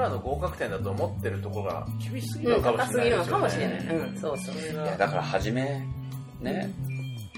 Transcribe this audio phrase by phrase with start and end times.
[0.00, 3.30] 僕らの合格点だと思ってるところが厳しすぎるかもしれないですよね。
[3.30, 3.78] かもしれない。
[3.78, 4.54] うん、そうそう。
[4.56, 5.86] いやがだから初め
[6.40, 6.72] ね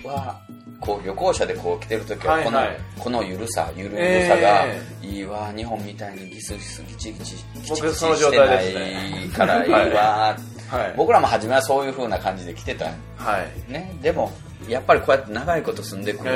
[0.05, 0.41] は
[0.81, 10.36] こう旅行者でこう来てる時はこの,、はいはいこのゆるさゆるゆるさが、えいいわ日本みたいにギスギスギチギチギチ僕ギチその状してないからいいわ、
[10.69, 10.95] はい。
[10.97, 12.84] 僕らも初めはそういう風な感じで来てた
[13.17, 13.73] はい。
[13.73, 14.31] ねでも
[14.69, 16.31] やっぱりこうやって長いこと住んでくると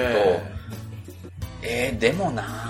[1.63, 2.66] ええー、でもなあ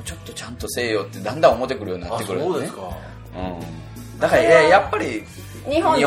[0.00, 2.52] もうちょっとちゃんとせえよってだんだん思ってくるようになってくるよね。
[2.52, 2.96] そうですか。
[3.36, 4.18] うん。
[4.18, 5.22] だからいややっぱり
[5.68, 6.02] 日本人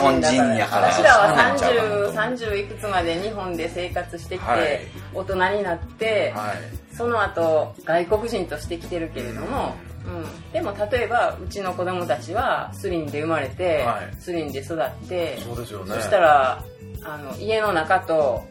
[0.55, 0.91] やから。
[0.91, 4.80] 私らはそうなんちゃうかなと30、30いくつまで日本で生活してきて、はい。
[5.14, 6.95] 大人になって、はい。
[6.95, 14.16] その後外国人として来てるけれども、うん、でも例えばうちの子供たちはスリンで生まれて、はい。
[14.19, 15.94] スリンで育ってそうですよね。
[15.95, 16.64] そしたら
[17.03, 18.44] あの家の中と、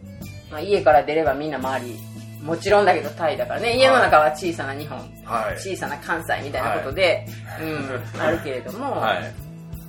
[0.53, 1.99] まあ、家から出ればみんな周り
[2.43, 3.77] もちろんだけどタイだからね。
[3.77, 5.61] 家の中は小さな日本、はい。
[5.61, 7.27] 小さな関西みたいなことで、
[7.61, 9.33] うん、あるけれども、 はい。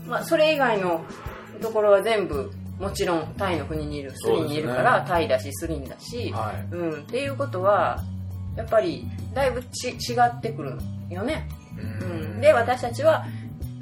[0.08, 1.04] まあ、それ以外の
[1.62, 6.76] ところは全部もちろんタイの国にいるスリンにいるから、タイだしスリンだし、はい。
[6.76, 8.00] うん、っていうことは
[8.56, 10.78] やっぱりだいぶち違ってくる
[11.10, 11.48] よね、
[11.78, 13.26] ううん、で私たちは、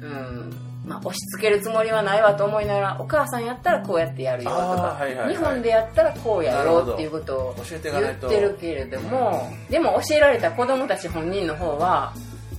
[0.00, 12.12] うんまあ、押し付けるつもりはないわと思いながらお母さんやったらこうやってやるよとか、はいはいはい日本でやったらこうやろうっていうことを言ってるけれどもでも教えられた子供たち本人の方は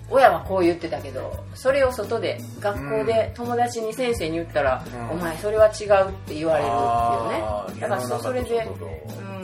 [0.09, 5.09] 親はこう言ってたけどそれを外で学校で友達に先生に言ったら、うん。
[5.11, 6.69] お前それは違うって言われる
[7.71, 7.87] っていうね。
[7.87, 8.67] だからそそれで、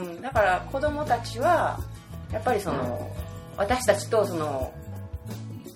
[0.06, 1.78] うん、だから子供たちは
[2.32, 3.10] やっぱりその
[3.56, 4.72] 私たちとその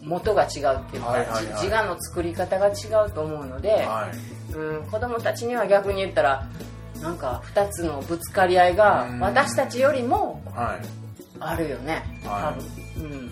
[0.05, 0.51] 元が違うっ
[0.91, 1.45] ていうか、はいはいはい。
[1.63, 2.73] 自我の作り方が違
[3.07, 4.11] うと思うので、は
[4.51, 4.53] い。
[4.55, 6.47] うん、子供たちには逆に言ったら
[7.01, 9.21] なんか2つのぶつかり合いがうん。
[9.21, 10.87] 私たちよりもはい。
[11.41, 12.03] あるよね。
[12.23, 12.53] 多は
[12.97, 13.31] 分、うん、うん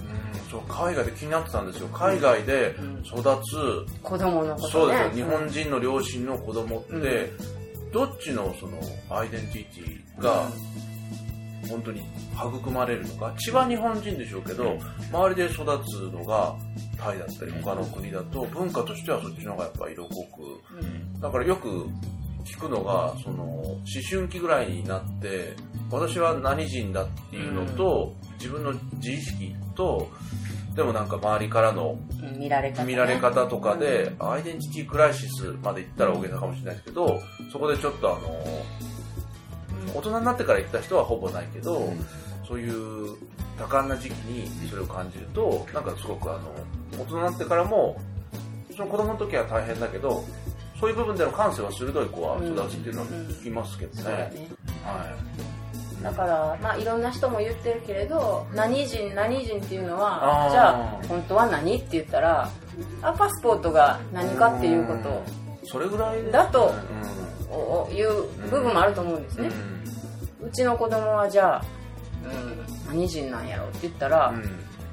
[0.50, 1.88] そう海外で気になってたんですよ。
[1.88, 4.72] 海外で育つ、子供のことね。
[4.72, 5.10] そうですよ。
[5.10, 5.24] 日ん。
[5.24, 7.90] 本人の両親の子供って、うん。
[7.92, 8.78] どっちのその
[9.10, 10.48] アイデンティティが
[11.68, 12.02] 本当に
[12.34, 13.34] 育まれるのか？
[13.38, 14.78] 血は日本人でしょうけど、
[15.10, 16.54] 周りで育つのが
[16.98, 20.74] タイだったり他の国だと文化としてはそっちの方がやっぱ色濃く。
[20.74, 21.20] うん。
[21.20, 21.86] だからよく
[22.44, 23.78] 聞くのがその思
[24.10, 25.54] 春期ぐらいになって
[25.90, 30.10] 私は何人だっていうのと、自分の自意識と
[30.74, 37.20] でもなんか周りからのうん見られ方、ね、見られ方とかで、アイデンティティクライシスまで行ったら大げさかもしれないですけど
[37.52, 38.91] そこでちょっとあのうん
[39.94, 41.92] 大人になってから行った人はほぼないけど、
[42.46, 43.16] そういう
[43.58, 46.52] 多感な時期にそれを感じるとなんかすごくあの
[47.00, 48.00] 大人になってからも
[48.76, 50.24] その子供の時は大変だけど
[50.80, 54.10] そういう部分での感性は鋭い子は育つっていうのは聞きますけどね。
[54.84, 55.16] は
[56.00, 56.02] い。
[56.02, 62.50] だから、まあ、いろんな人も言ってるけれど何人何人っていうのはじゃあ本当は何って言ったら
[63.02, 65.22] あパスポートが何かっていうこと
[65.64, 67.21] それぐらいでだとう
[67.52, 69.50] をいう部分もあると思うんですんね、
[70.42, 71.64] うちの子供はじゃあ、
[72.24, 74.44] うん、何人なんやろって言ったら、うん。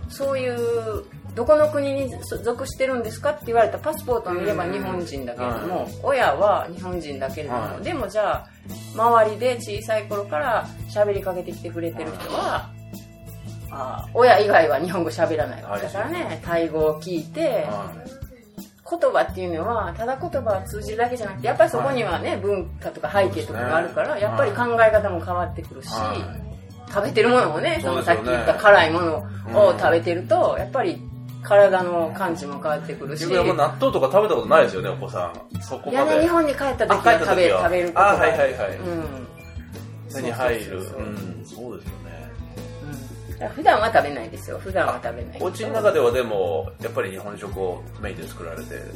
[0.10, 1.06] そういう
[1.36, 2.10] どこの国に
[2.44, 7.84] 属してるんですかって言われたパスポートを見れば日本人だけれども、親は日本人だけれども、はい。
[7.84, 8.48] でもじゃあ
[8.96, 12.70] 周りで小さい頃から喋りかけてきてくれてる人は、
[13.72, 16.42] あ親以外は日本語喋らないわけだからね。
[16.44, 18.19] タイ語を聞いて、はい
[18.90, 24.22] 言葉っていうのはただ言葉は通じるだけじゃなくてやっぱりそこにはね、文化とか背景とかがあるから、ね。
[24.22, 26.16] やっぱり考え方も変わってくるし、は
[26.90, 29.18] 食べてるものもねそのさっき言った辛いもの
[29.54, 31.02] を食べてると、やっぱり
[31.44, 33.26] 体の感知も変わってくるし。
[33.26, 35.62] 納豆とか食べたことないですよねお子さん。
[35.62, 39.28] そこいやまでね日本に帰った時は食べ食べることがあはいはいはいうん。
[40.14, 40.66] 手に入る。
[40.66, 41.46] そうそうん。
[41.46, 42.09] そうですよね
[43.48, 44.60] 普段は食べないですよ。
[44.60, 45.38] 普段は食べない。
[45.42, 48.74] お家の中ではでもやっぱり日本食をメインで作られて。
[48.74, 48.82] る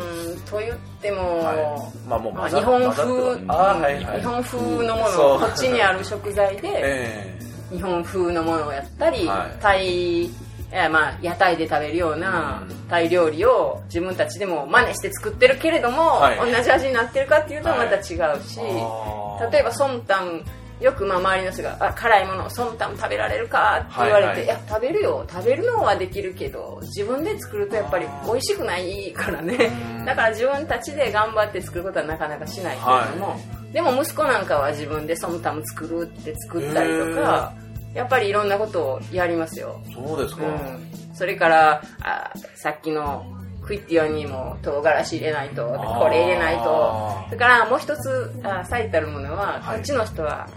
[0.00, 2.08] ーんと言っても、はい。
[2.08, 4.20] まあもうまあ、日本風、はあーはいはい。
[4.20, 7.38] 日本風のものこっちにある食材で え
[7.70, 9.60] 日本風のものをやったり、はい。
[9.60, 10.30] タイい
[10.72, 12.76] やまあ屋台で食べるようなうん。
[12.88, 16.38] タイ料理を自分たちでも真似して作ってるけれども、はい。
[16.38, 18.14] 同じ味になってるかっていうとはいまた違うし、
[18.60, 19.50] あー。
[19.52, 20.42] 例えばソンタン
[20.80, 24.44] よくまあ周りの人が「あ辛いものソンタン食べられるか?」って言われて「はいはい。
[24.44, 25.24] いや食べるよ。
[25.28, 29.70] 食べるのはできるけど自分で作るとやっぱり美味しくないからね。
[30.04, 33.36] だから自分たちで頑張って作ることはなかなかしないけれども、は
[33.72, 37.52] でも息子なんかは自分でソンタン作るって作ったりとか
[37.94, 43.26] やっぱりいろんなことをやりますよ、そうですか、うん、それからあさっきの
[43.66, 47.24] クイッティオにも唐辛子入れないとこれ入れないと。
[47.26, 49.76] それからもう一つあ最たるものは、はい。
[49.76, 50.48] こっちの人は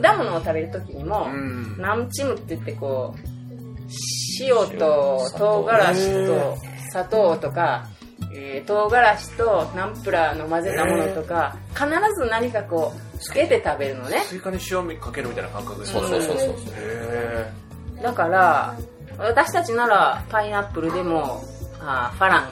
[0.00, 1.76] 果物を食べる時にも、うん。
[1.78, 3.36] ナンチムって言ってこう
[4.40, 6.58] 塩と唐辛子と
[6.90, 7.86] 砂糖とか、
[8.34, 11.86] えー唐辛子とナンプラーの混ぜたものとか、必
[12.18, 14.22] ず何かこうつけて食べるのね。
[14.28, 16.54] 追加に塩かけるみたいな感覚ですそうそうそうそう。
[16.76, 17.52] へ
[18.02, 18.76] だから
[19.18, 21.42] 私たちならパイナップルでも
[21.80, 22.50] あーファラン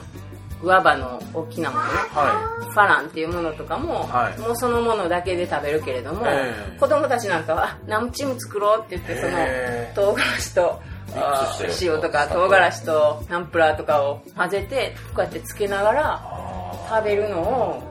[0.65, 4.39] グアバの大きなものねーはファランっていうものとかも、はい。
[4.39, 6.79] もうそのものだけで食べるけれども、ええ。
[6.79, 10.81] 子供たちなんかはあナムチム作ろうって言ってその唐辛子と
[11.81, 17.83] 塩とか唐辛子とナンプラーとかを混ぜてこうやってつけながらあ食べるのを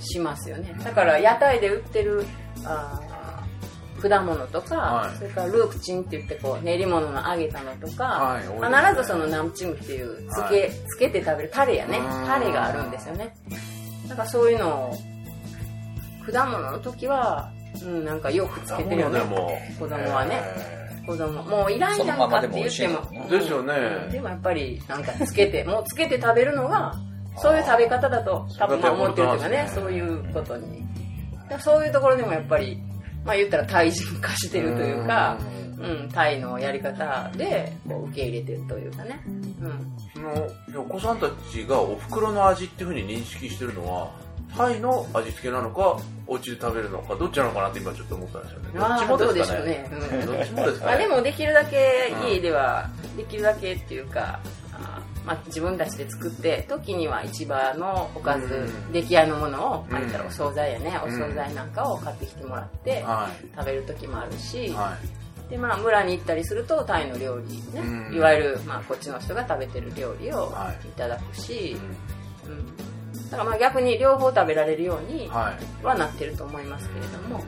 [0.00, 0.74] しますよね。
[0.84, 2.24] だから屋台で売ってる
[2.64, 3.09] あー
[4.00, 5.16] 果物とか、はい。
[5.16, 8.78] それからルークチンって言ってこう練り物の揚げたのとか、はいね。
[8.92, 10.70] 必ずそのナムチムっていうつけ,、はい。
[10.88, 11.98] つけて食べるタレやね。
[11.98, 12.04] うん。
[12.26, 13.34] タレがあるんですよね。
[14.08, 14.94] だからそういうのを
[16.30, 17.50] 果物の時は、
[17.84, 19.20] うん、なんかよくつけてるよね。
[19.78, 20.42] 子供はね。
[20.42, 21.42] へ子供。
[21.42, 23.28] もういらんやんかって言っても。
[23.28, 23.74] ですよね。
[24.06, 24.12] うん。
[24.12, 26.94] でもやっぱりなんかつけて もうつけて食べるのが
[27.36, 29.70] そういう食べ方だと多分まあ思ってるというかね。
[29.72, 30.84] そういうことに。
[31.58, 32.80] そういうところでもやっぱり
[33.30, 35.38] まあ言ったら対人化してるというか
[35.80, 44.10] うん、タイのやり方でこう受け入れてるというかね、うん、そのお子さんたちがお袋の味っていうふうに認識してるのは
[44.54, 48.68] タイの味付けなのかお家で食べるのかどっちなのかなって今ちょっと思ったんですよね。
[48.74, 49.38] どっちもでかね。
[49.38, 50.26] ですしょうね、うん。
[50.26, 50.86] どっちもですかね。
[50.86, 54.59] まあ、でもできるだけ家ではできるだけっていうか、あ
[55.24, 58.92] まあ、自分たちで作って時には市場のおかず、うん。
[58.92, 60.06] 出来合いのものを、まあ、うん。
[60.06, 61.14] 言ったらお惣菜やね、うん。
[61.14, 63.46] お惣菜なんかを買ってきてもらってはい。
[63.56, 64.96] 食べる時もあるし、は
[65.48, 65.50] い。
[65.50, 68.14] でまあ、村に行ったりするとタイの料理ね、うん。
[68.16, 70.88] いわゆる、まあ、こっちの人が食べてる料理をはい。
[70.88, 71.76] いただくし、
[72.46, 72.76] ううん。
[73.30, 75.52] だからまあ逆に両方食べられるようにんは
[75.82, 75.84] い。
[75.84, 77.44] はなってると思いますけれども、こ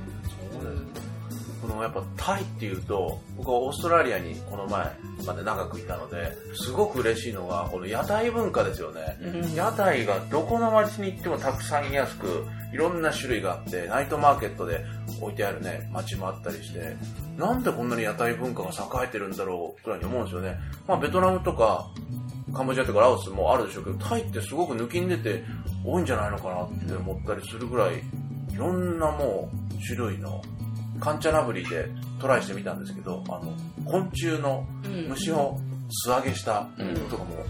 [1.73, 4.91] のやっぱタイっていうと僕はオーストラリアにこの前
[5.27, 9.55] まで長くいたのですごく嬉しいのがこの屋台文化ですよね、うん。
[9.55, 14.85] 屋台がどこの町に行ってもたくさん安くいろんな種類があってナイトマーケットで
[15.21, 16.97] 置いてあるね町もあったりして
[17.37, 21.91] なんでこんなに屋台文化が栄えてるんだろうくらいに思うんですよね、まあ、ベトナムとか
[22.55, 25.43] カンボジアとかラオスもあるでしょうけどタイってすごく抜きん出て
[25.85, 27.99] 多いんじゃないのかなって思ったりするぐらい
[28.53, 30.43] いろんなもう種類の
[31.03, 31.89] カンチャナブリで
[32.21, 33.53] トライしてみたんですけどあの
[33.85, 35.09] 昆虫のうん。
[35.09, 35.59] 虫を
[35.91, 36.95] 素揚げしたうん。
[37.11, 37.45] とかも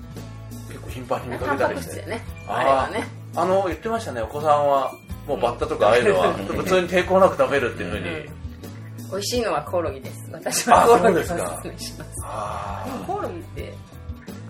[0.69, 2.07] 結構頻繁に見かけたりして。
[2.07, 2.25] ね。
[2.49, 2.89] あー。
[2.89, 3.07] あね。
[3.37, 4.23] あの言ってましたね。
[4.23, 4.93] お子さんは
[5.29, 10.31] もうバッタとかああいうのは 普通に抵抗なく食べるっていうふうに、美味しいのはコオロギです。
[10.33, 12.11] 私はあコオロギをおすすかすめします。
[12.25, 13.75] あでもコオロギって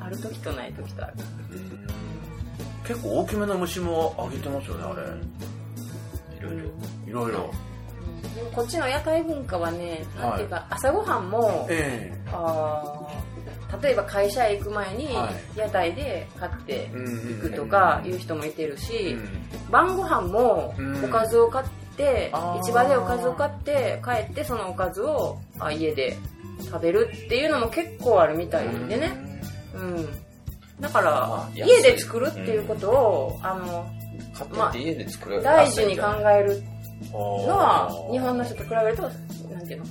[0.01, 1.15] ある時とない時とある。
[1.17, 1.23] ー
[1.53, 1.89] うん。
[2.87, 6.39] 結構大きめの虫もあげてますよねあれ。
[6.39, 6.69] いろいろ。
[7.07, 7.51] いろいろ
[8.55, 10.29] こっちの屋台文化はねはい。
[10.31, 15.59] なんていうか朝ごはんもえあー例えば会社へ行く前にはい。
[15.59, 17.37] 屋台で買ってえうん。
[17.37, 19.29] 行くとかいう人もいてるうしん。
[19.71, 21.05] 晩ご飯もうん。
[21.05, 22.31] おかずを買って
[22.65, 26.17] 市場でおかずを買って帰ってそのおかずをあ家で
[26.65, 29.13] 食べるっていうのも結構あるみたいでね。
[29.75, 30.09] うん。
[30.81, 33.87] だから家で作るっていうことをあの
[34.35, 35.35] 買ってって家で作る。
[35.37, 36.63] より大事に考える
[37.11, 39.09] ののは日本の人と比べるとな
[39.61, 39.87] んていうの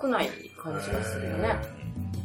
[0.00, 0.28] 少ない
[0.62, 1.56] 感じがするよね、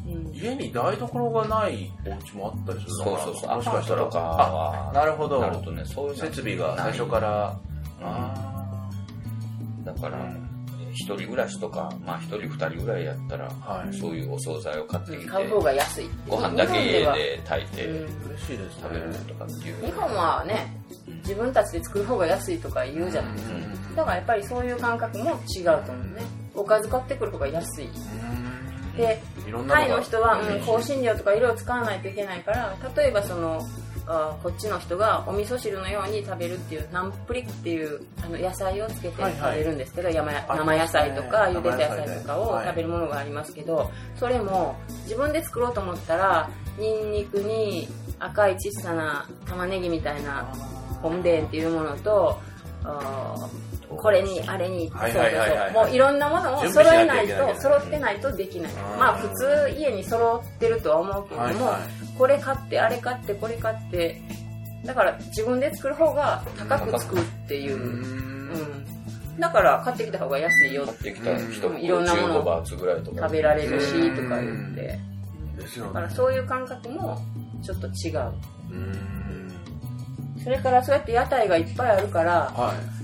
[0.08, 0.36] うん。
[0.36, 3.18] 家に台所がないお家もあったりするのかな。
[3.18, 3.56] そうそうそう。
[3.56, 5.42] もしかしたらあなるほど。
[5.42, 7.60] なるとねそういうの設備が最初から。
[8.00, 8.54] うんあ
[9.88, 10.18] だから
[11.06, 13.98] 人暮らしとかまあ一人二人ぐらいやったらはい。
[13.98, 19.86] そういうお惣菜を買ってきて買う方が安いご飯だけ家で炊いてうん嬉しいです食べるねとかっていう。
[19.86, 20.74] 日本はね
[21.24, 23.56] 自分たちで作る方が安いとか言うじゃないですか。
[23.98, 26.22] だからやっぱりそういう感覚も違うと思うね。
[26.56, 28.98] おかず買ってくる方が安い、うん。
[28.98, 29.88] でいろんなのが。
[29.88, 33.62] タイの人は、うん、香し辛料とか色を使わないといけないから例えばその
[34.10, 39.58] あこっちの人がお味噌汁のように食べるっていうナンプリっていうあの野菜をつけてはいはい。
[39.58, 42.68] 食べるんですけど、山あ生野菜とか茹でた野菜とかをはい。
[42.68, 46.50] 食べるものがありますけどそれも自分で作ろうと思ったら
[46.80, 47.88] ニンニクに
[48.20, 50.44] 赤い小さな玉ねぎみたいな
[51.02, 52.40] 本田っていうものと
[52.84, 58.72] あーこれにあれにそうはいそうもういろんなものを揃えないと揃ってないとできない。
[58.72, 59.00] うん。
[59.00, 61.74] まあ普通家に揃ってるとは思うけれども、
[62.18, 64.22] これ買ってあれ買ってこれ買って
[64.86, 69.38] だから自分で作る方が高くつくってい、いうーうん。
[69.38, 75.00] ん、だから買ってきた方が安いよ買ってきた人もいろんなもの15バーツぐらいとか食べられるしうんとか言って。
[75.58, 77.20] だからそういう感覚も
[77.64, 78.32] ちょっと違う
[80.44, 82.97] それからそうやって屋台がいっぱいあるからはい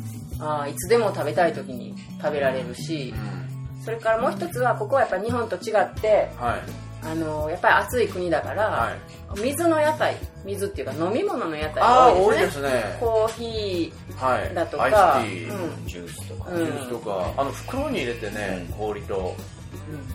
[0.44, 3.84] あーいつでも食べたい時に食べられるしうん。
[3.84, 6.62] それからもう一つはここはやっぱ日本と違ってはい。
[7.06, 8.92] あのやっぱり暑い国だから、は
[9.36, 9.42] い。
[9.42, 12.98] 水の屋台水っていうか飲み物の屋台が多いですすね。
[13.00, 15.88] コーヒはいだとかアイスティーうん。
[15.88, 17.34] ジュースとか、うんジュースとか。
[17.38, 18.74] あの袋に入れてねうん。
[18.78, 19.36] 氷と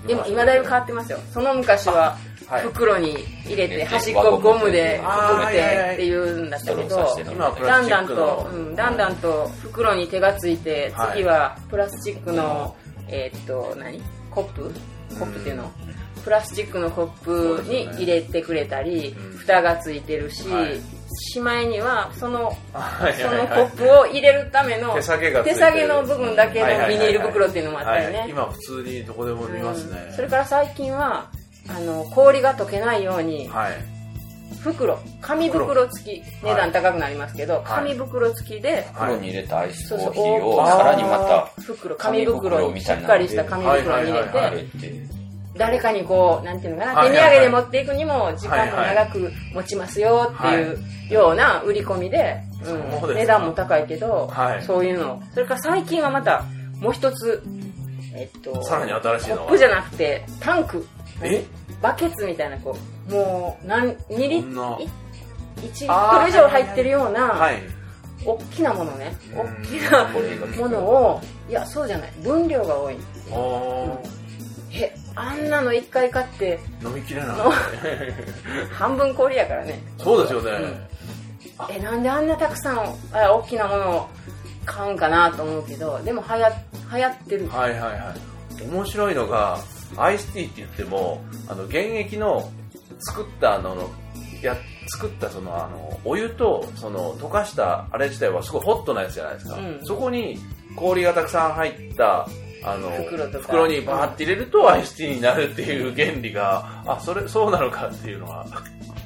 [0.05, 1.19] ーでも今だいぶ変わってますよ。
[1.33, 2.17] その昔は
[2.49, 2.63] はい。
[2.63, 6.97] 袋に入れて端っこゴムでくくってっていうんだったけど
[7.67, 11.19] だんだんとだんだんと袋に手がついてはい。
[11.19, 12.75] 次はプラスチックの
[13.09, 14.01] えーっと何？
[14.31, 14.73] コップ？
[15.19, 15.71] コップっていうの？
[16.25, 19.39] プラスチックのコップに入れてくれたり、うん。
[19.39, 20.81] 蓋がついてるし、はい
[21.19, 25.31] しまいにはそのはいそのコップを入れるための手下げ
[25.87, 28.21] の部分だけのビニール袋っていうのもあったりね。
[28.21, 28.31] はい。
[28.31, 30.07] 今普通にどこでも見ますね。
[30.11, 30.17] うん。
[30.17, 31.31] それから最近は
[31.69, 33.99] あの氷が溶けないようにはい。
[34.61, 45.18] 袋紙袋付き値段高くなりますけど、紙袋付きで、袋に入れたアイスコーヒーをさらにまた袋紙袋にみたいなしっかりした紙袋に入れて
[45.59, 50.79] 誰かにこうなんていうのかな手土産で持っていくにも時間も長く持ちますよっていう
[51.13, 52.41] ような売り込みで、
[53.15, 54.63] 値段も高いけど、はい。
[54.63, 55.23] そういうの。
[55.35, 56.45] それから最近はまた
[56.81, 57.43] もう一つ
[58.15, 60.87] えっとさらに新しいのはコップじゃなくてタンク。
[61.23, 61.45] え？
[61.83, 62.77] バケツみたいなこ
[63.09, 64.63] うもう何2リこんな。
[64.77, 64.89] 1リ
[65.67, 67.63] ットル以上入ってるような、はい。
[68.25, 69.17] 大きなものね。
[69.33, 69.39] うん。
[69.41, 70.09] 大きな
[70.63, 72.13] ものをいやそうじゃない。
[72.23, 72.97] 分量が多い。
[73.33, 73.99] あー。
[74.71, 77.37] えあんなの1回買って飲みきれない。
[78.73, 79.81] 半分氷やからね。
[79.99, 80.51] そうですよね。
[80.53, 81.75] うん。
[81.75, 82.79] えなんであんなたくさん
[83.13, 84.09] あ大きなものを
[84.65, 86.51] 買うんかなと思うけどでもはや
[86.93, 87.49] 流行ってる。
[87.49, 88.15] はいはいは
[88.61, 88.63] い。
[88.63, 89.59] 面白いのが
[89.97, 92.51] アイスティーって言ってもあの現役の
[93.01, 93.91] 作ったあの
[94.43, 94.57] や
[94.89, 99.81] 作ったそのあのお湯とその溶かしたあれ自体はすごいホットなやつじゃないですか、うん。
[99.85, 100.39] そこに
[100.77, 102.29] 氷がたくさん入った
[102.63, 103.45] あの袋とか。
[103.45, 108.47] 袋にバーって入れるとアイスティーになるっていう原理があそれそうなのかっていうのが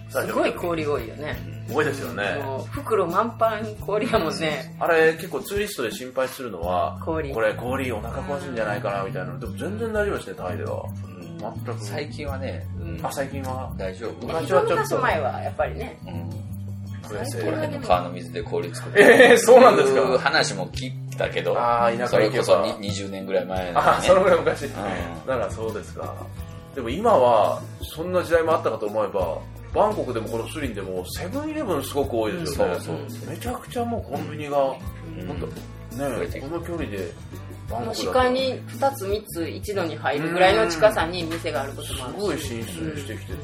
[0.08, 1.36] 最初すごい氷多いよね。
[1.72, 2.42] 多いですよね。
[2.42, 4.74] もう袋満帆に氷やもんね。
[4.78, 7.32] あれ結構ツーリストで心配するのは氷。
[7.32, 9.38] これ氷お腹壊すんじゃないかなみたいなの。
[9.38, 10.84] でも全然大丈夫ですねタイでは
[11.64, 11.84] 全く。
[11.84, 13.06] 最近はね、うん。
[13.06, 14.26] あ最近は大丈夫。
[14.26, 15.98] 昔はちょっと昔前はやっぱりね。
[16.06, 16.30] うん。
[17.02, 17.20] これ
[17.56, 19.00] 辺の川の水で氷作って。
[19.30, 20.18] えーそうなんですか。
[20.18, 24.72] 話も聞いたけどあー田舎それこそ行けばに20年ぐらい前のあねそのぐらい昔、ん。
[25.26, 26.14] ならそうですか。
[26.74, 29.38] でも今はそんな時代もあったかと思えば
[29.74, 32.96] バンコクでもこのスリンでもセブンイレブンすごく多いですよね、うんそう
[33.28, 34.74] めちゃくちゃもうコンビニが、ほ
[35.34, 35.52] んと増
[36.24, 37.12] えねこの距離で
[37.70, 38.12] バンもうコクだと。
[38.12, 42.18] 視界に2つ3つ一度に入るぐらいの近さに店があることすもあるし。
[42.20, 43.36] ごい進出してきてて、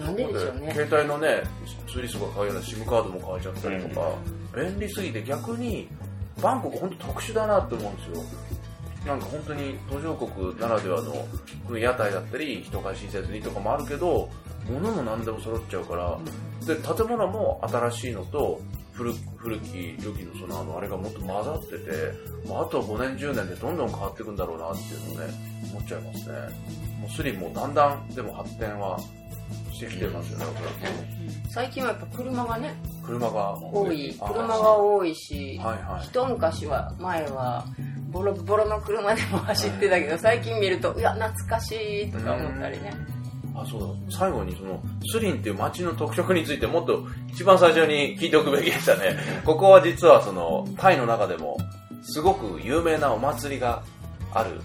[0.00, 0.04] うん。
[0.06, 0.72] なんででしょうね。
[0.74, 1.42] 携帯のね
[1.88, 4.14] ツーリストが買うような SIM カードも買えちゃったりとか、
[4.56, 5.88] 便利すぎて逆に
[6.40, 8.24] バンコク本当特殊だなって思うんですよ。
[9.06, 11.12] なんか本当に途上国ならではの
[11.66, 14.28] この屋台だったり人が親切にとかもあるけど
[14.70, 16.18] 物も何でも揃っちゃうから、
[16.64, 18.60] で建物も新しいのと
[18.92, 21.78] 古古き良きのそのあのあれがもっと混ざってて、
[22.48, 25.34] まあ、あと5年10年でどんどん変わっていくんだろうなっていうのをね
[25.72, 26.34] 思っちゃいますね。
[27.00, 29.00] もうスリもだんだんでも発展は
[29.72, 30.70] してきてますよね、おそら。
[31.50, 34.14] 最近はやっぱ車がねく車が多い。
[34.18, 36.04] 車が多いしはいはい。
[36.06, 37.64] 一昔は前は
[38.10, 42.92] ボロボロの車でも走ってたけど最近見るといや懐かしいとか思ったりね。
[43.54, 43.86] あそうだ。
[44.16, 44.80] 最後にその
[45.12, 49.16] スリンっていう街の特色についてもっと一番最初に聞いておくべきでしたね。
[49.44, 51.58] ここは実はそのタイの中でも
[52.02, 53.82] すごく有名なお祭りが
[54.32, 54.60] ある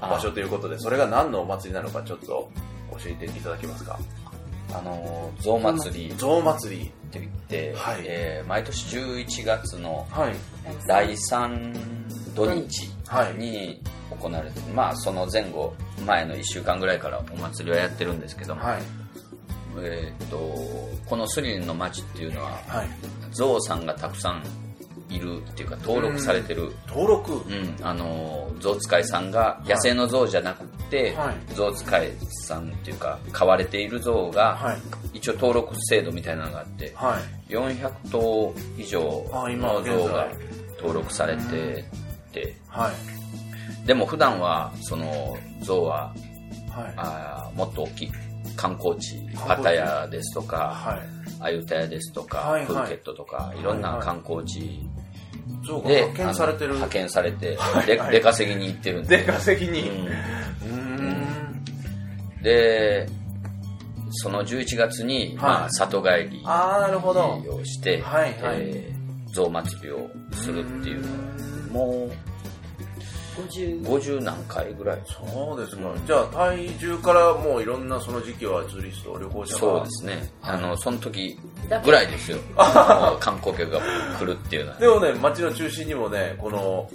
[0.00, 2.50] 場所ということでそれが何のお祭りなのかちょっと教
[3.06, 3.98] えていただけますか？
[4.72, 10.34] あの象祭りっ象祭りて言って、はいえー毎年11月のはい
[10.86, 12.90] 第3土日
[13.36, 15.74] に行われて、まあその前後
[16.06, 18.82] 前の1週間ぐらいからお祭りはやってるんですけども、はい。
[19.80, 20.38] えーっと
[21.06, 22.88] このスリリンの町っていうのははい。
[23.32, 24.42] ゾウさんがたくさん
[25.08, 27.32] いるっていうか登録されてる、登録。
[27.32, 31.54] うん、あの象使いさんが野生の象じゃなくて、はい。
[31.54, 32.12] 象使い
[32.46, 34.78] さんっていうか飼われている象が、はい。
[35.14, 37.52] 一応登録制度みたいなのがあってはい。
[37.52, 40.28] 400頭以上の象が
[40.78, 41.84] 登録されて
[42.32, 42.54] て。
[42.68, 43.86] はい。
[43.86, 46.12] でも普段はその象は
[46.70, 46.94] はい。
[46.96, 48.12] あーもっと大きい
[48.56, 51.18] 観光地パタヤですとかはい。
[51.40, 52.60] アユタヤですとか、はい。
[52.60, 52.66] はい。
[52.66, 54.88] プーケットとかいろんな観光地
[55.82, 56.74] で派遣されてる。
[56.74, 59.90] 派遣されて、で出稼ぎに行ってるんで出稼ぎに。
[59.90, 61.62] うん。
[62.42, 63.08] で
[64.10, 67.42] その11月に、まあ、里帰りああ、なるほど。
[67.48, 68.98] をして、はいはいえー
[69.32, 72.12] 象祭りをするっていうのをもう
[73.46, 74.98] 50 50何回ぐらい。
[75.06, 75.82] そうですか。
[76.06, 79.60] じゃあ、タイ中からもういろんなその時期はツーリスト、旅行者が。
[79.60, 80.30] そうですね。
[80.42, 81.38] あのその時
[81.84, 82.38] ぐらいですよ。
[83.20, 83.80] 観光客が
[84.18, 84.78] 来るっていうのは。
[84.78, 86.88] でもね、街の中心にもね、この、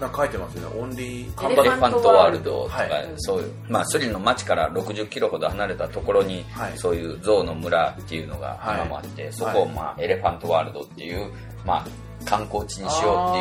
[0.00, 0.80] なんか書いてますよね。
[0.80, 2.64] オンリー看エ板レファントワールド。
[2.64, 3.08] とか、はい。
[3.16, 6.72] そういう、まあ、スリの町から60キロほど離れたところに、はい。
[6.76, 8.76] そういう象の村っていうのがはい。
[8.76, 11.32] 今もあって、そこを、まあ、エレファントワールドっていう、
[11.64, 11.86] まあ、
[12.24, 13.32] 観光地にしよ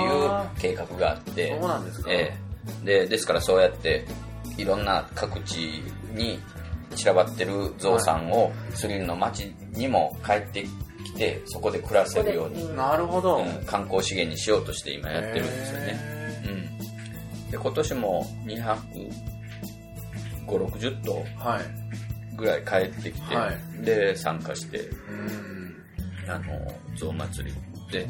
[0.58, 2.10] うっていう計画があって、そうなんですか。
[2.12, 2.47] ええ
[2.84, 4.06] で、ですからそうやって、
[4.58, 5.84] いろんな各地
[6.14, 6.40] に
[6.96, 10.66] 散らばってる象さんを、スリの町にも帰って
[11.06, 13.38] きて、そこで暮らせるように、うんなるほど。
[13.38, 15.86] うん観光資源にしようとして今やってるんですよね。
[15.90, 16.48] へ
[17.46, 18.26] うん、で今年も
[20.48, 21.26] 25060頭。
[22.38, 26.30] ぐらい帰ってきて、はいで参加してうーん。
[26.30, 26.46] あの
[26.96, 27.56] 象祭り
[27.92, 28.08] で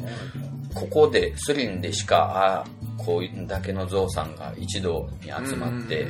[0.74, 6.06] ここでスリンでしかあこういうだけの象さんが一堂に集まって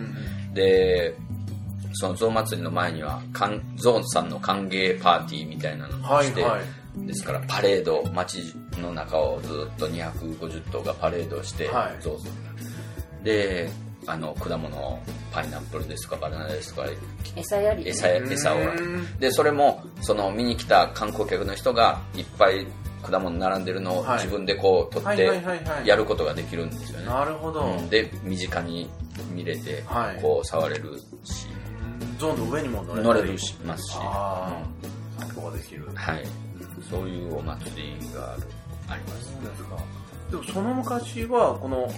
[0.54, 1.14] で
[1.92, 7.06] その象祭りの前にはかん象さんの歓迎パーティーみたいなのをして、はいはい。
[7.06, 12.02] ですからパレード街の中をずっと250頭がパレードして、はい。
[12.02, 12.48] ゾウさんが。
[13.24, 13.68] で
[14.06, 15.00] あの果物
[15.32, 16.88] パイナップルですとかバナナですとか
[17.36, 17.88] 餌やり。
[17.88, 18.58] 餌や餌を。
[18.58, 19.18] うん。
[19.18, 22.66] でそれもその見に来た観光客の人がいっぱい
[23.02, 24.18] 果物並んでるのをはい。
[24.18, 25.42] 自分でこう取って
[25.84, 27.62] やることができるんですよね、なるほど。
[27.62, 27.88] うん。
[27.88, 28.90] で身近に
[29.32, 30.22] 見れてはい。
[30.22, 31.46] こう触れるし、
[32.18, 34.62] ゾーンの上にも乗れるしますし、あ
[35.18, 35.86] あ、散歩ができる。
[35.86, 36.24] うんはい。
[36.90, 38.42] そういうお祭りがある
[38.88, 39.32] あります。
[39.32, 39.76] そうですか。
[40.30, 41.90] でもその昔は、この、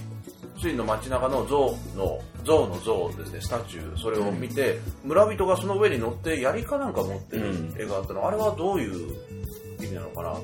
[0.61, 7.75] ついの街中の象の、象の像ですね、スタチュー、それを見て、村人がその上に乗って槍かなんか持ってるうん。
[7.79, 9.17] 絵があったの、あれはどういう
[9.81, 10.43] 意味なのかなと。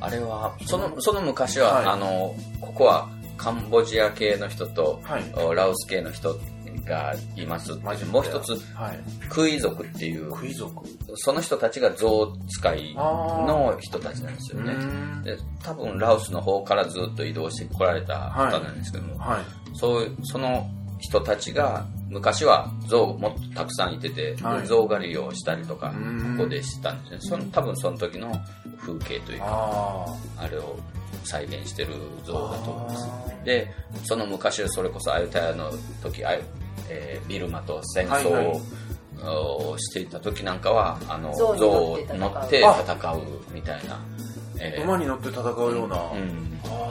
[0.00, 1.86] あれはそのその昔は、はい。
[1.86, 5.32] あのここはカンボジア系の人と、はい。
[5.34, 6.38] おラオス系の人
[6.84, 7.72] がいます
[8.04, 9.00] もう一つはい。
[9.28, 10.86] クイ族っていうクイ族？
[11.16, 14.72] その人たちが象使いの人たちなんですよね。
[14.72, 19.44] うんで多分ラオスの方からずっと移動してこられた方なんですけども、はい。
[19.74, 24.66] そうその人たちが昔は象もっとたくさんいてて、はい。
[24.66, 26.36] 象狩りをしたりとかうん。
[26.36, 27.18] ここでしたんですね。
[27.20, 28.32] その多分その時の
[28.86, 30.78] 風景というかああれを
[31.24, 31.94] 再現してる
[32.24, 33.08] 像だと思います。
[33.08, 33.44] あ。
[33.44, 33.70] で、
[34.04, 35.70] その昔、それこそアユタヤの
[36.02, 36.42] 時、あゆ
[36.88, 38.44] えービルマと戦はいはい。
[38.44, 43.22] 争を、おしていた時なんかは、あの、象象をに乗乗って戦う
[43.52, 43.98] みたいな、
[44.60, 44.80] えあ。
[44.80, 45.44] ー馬に乗って戦う
[45.74, 45.96] ような。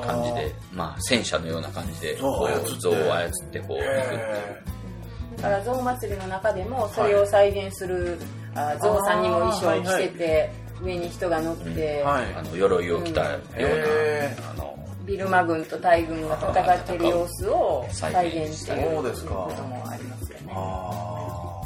[0.06, 8.18] 感じで、まあ、戦車のような感じで、象をこ操ってう象を操ってこう行くっていだから象祭りの中でもそれを再現する、
[8.56, 10.52] あ象さんにも衣装を着せて、
[10.84, 12.34] 上に人が乗って、ーはい。
[12.34, 20.54] あの鎧を着たような、へあの、ビルマ軍とタイ軍が戦ってる様子を再現しているそうですかこともありますよね。
[20.54, 21.62] あ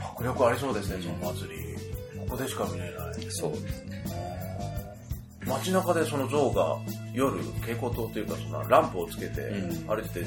[0.00, 0.14] あ。
[0.16, 1.74] 迫力ありそうですね、その祭り。
[2.20, 2.92] ここでしか見れない。
[3.30, 4.04] そうですね。
[5.46, 6.78] 街中でその象が
[7.12, 10.26] 夜蛍光灯というかそのランプをつけてうん歩いてて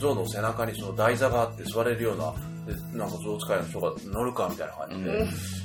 [0.00, 2.34] 象の背中にその台座があって座れるような
[2.68, 5.04] でなんか象使いの人が乗るかみたいな感じ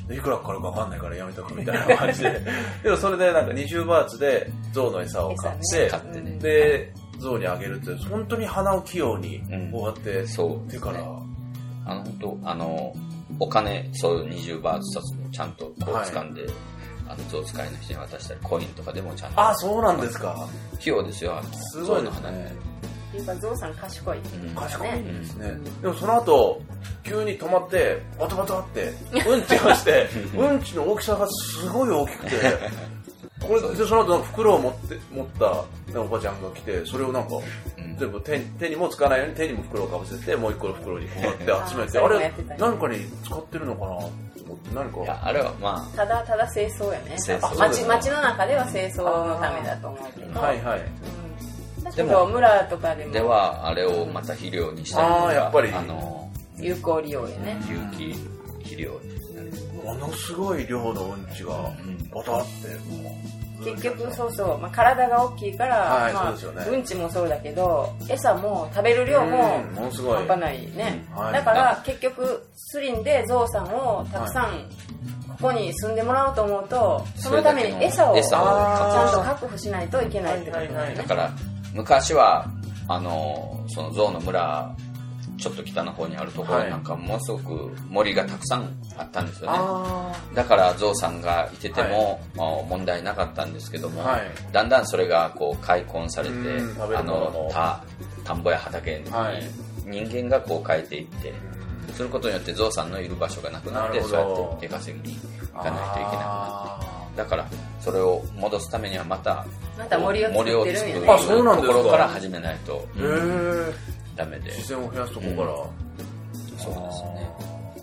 [0.07, 2.41] で,、でいくらかかるか分かんないからやめとくみたいな感じで。
[2.83, 6.37] でもそれでなんか20バーツで象の餌を買って買ってね。
[6.39, 9.71] で象にあげるって本当に鼻を器用にうん。
[9.71, 10.99] こうやって、そう手から、
[11.85, 12.93] あの、本当あの、
[13.39, 16.45] お金、そういう20バーツ札もちゃんとこうはい掴んで、
[17.07, 19.41] あの、象使いの人に渡したり、コインとかでもちゃんと。
[19.41, 20.47] あそうなんですか。
[20.79, 22.72] 器用ですよ、あのすごいのね
[23.13, 24.17] っていうか象さん賢い。
[24.17, 24.99] うん賢い。
[24.99, 26.61] んですね、でもその後
[27.03, 28.93] 急に止まってバタバタって
[29.27, 32.31] うんちをして うんちの大きさがすごい大きくて
[33.39, 35.27] これでその後袋を持って持っ
[35.93, 37.35] たおばちゃんが来てそれをなんか
[37.77, 37.83] うん。
[37.83, 45.03] うん、全部手手にもつかないように手にも袋をかぶせてもう一個の袋にこうやって集めてあれ何かに使ってるのかなと思って何か。
[45.03, 47.15] いやあれはまただただ清掃やね。
[47.23, 47.57] 清掃。
[47.57, 50.79] 街街の中では清掃のためだと思うけど、はいはい。
[50.79, 51.32] うん、
[51.95, 53.13] でもど村とかであも。
[53.13, 55.71] ではあれをまた肥料にしたりとかあーやっぱり。
[55.73, 58.15] あの有効利用やね、有機
[58.59, 58.99] 肥料
[59.83, 61.71] ものすごい量のうんちが
[62.11, 63.15] ボタっても
[63.65, 66.77] 結局そうそう、まあ、体が大きいから、はいまあそうですよね。
[66.77, 70.17] うんちもそうだけど餌も食べるう量もうんものすごい。
[70.17, 71.33] 半端ないね、うんはい。
[71.33, 74.69] だから結局スリンでゾウさんをたくさん
[75.41, 79.57] ここに住んでもらおうと思うとそのために餌をちゃんと確保。
[79.57, 80.97] しないといけないってことだよね、はいはい。
[80.97, 81.31] だから
[81.73, 82.47] 昔は
[82.87, 84.75] あのその象の村
[85.37, 86.69] ちょっと北の方にあるところはい。
[86.69, 94.21] なんかものすごく森がたくさんあったんですよね、あだからゾウさんがいてても、まあ問題なかったんですけども、はい。
[94.51, 96.35] だんだんそれがこう開墾されて
[96.95, 97.83] あの田
[98.23, 99.43] 田んぼや畑にはい。
[99.85, 101.33] 人間がこう変えていって
[101.93, 105.17] することによってゾウさんのいる場所がなくなってそうやって出稼ぎに
[105.53, 106.82] 行かないといけなくなあって
[107.15, 107.47] だから
[107.79, 109.45] それを戻すためにはまた
[109.77, 111.07] また森を作ってるんやね。
[111.11, 113.73] あそうところから始めないとーへえ
[114.15, 114.51] ダメで。
[114.51, 115.47] 自然を増やすとこから、
[116.57, 116.91] そうで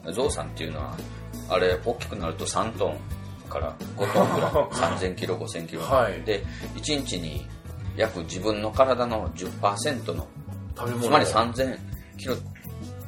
[0.04, 0.12] すね。
[0.12, 0.96] ゾウさんっていうのは
[1.48, 2.96] あれ大きくなると3トン
[3.48, 4.50] から5トンぐらい。
[4.98, 6.22] 3000キロ5000キロ、はい。
[6.22, 6.44] で
[6.76, 7.46] 1日に
[7.96, 10.26] 約自分の体の10%の
[10.76, 11.02] 食べ物。
[11.02, 11.78] つまり3000
[12.16, 12.36] キロ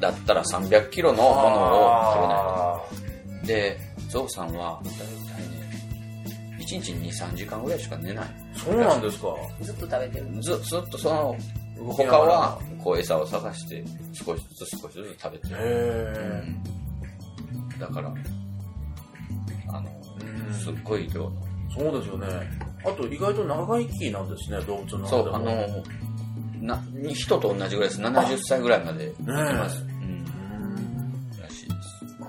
[0.01, 3.47] だったら300キロのものを食べないと。
[3.47, 5.62] でゾウさんは大体ね
[6.63, 8.27] 1日に23時間ぐらいしか寝ない。
[8.55, 9.29] そうなんですか。
[9.61, 10.43] ずっと食べてる。
[10.43, 11.37] ずずっとその
[11.77, 16.43] 他はこう餌を探して少しずつ少しずつ食べてへる、え。
[17.75, 17.79] うん。
[17.79, 18.15] だから
[19.69, 19.91] あの
[20.47, 20.55] うん。
[20.55, 21.33] すっごい量の。
[21.77, 22.27] そうですよね。
[22.85, 25.55] あと意外と長生きなんですね動物のそうあの
[26.61, 28.01] なに人と同じぐらいです。
[28.01, 29.92] 70歳ぐらいまで生きます、うんうんらしい